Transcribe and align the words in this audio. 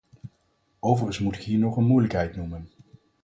Overigens 0.79 1.19
moet 1.19 1.35
ik 1.35 1.41
hier 1.41 1.59
nog 1.59 1.77
een 1.77 1.83
moeilijkheid 1.85 2.35
noemen. 2.35 2.69